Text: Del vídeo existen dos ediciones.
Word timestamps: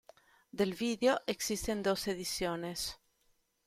Del 0.51 0.73
vídeo 0.73 1.19
existen 1.27 1.83
dos 1.83 2.07
ediciones. 2.07 2.97